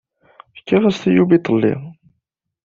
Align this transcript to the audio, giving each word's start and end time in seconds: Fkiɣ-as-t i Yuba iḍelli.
Fkiɣ-as-t 0.57 1.03
i 1.09 1.11
Yuba 1.11 1.33
iḍelli. 1.37 1.73